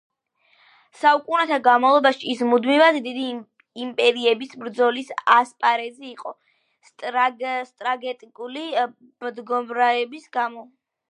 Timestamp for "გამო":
10.39-10.65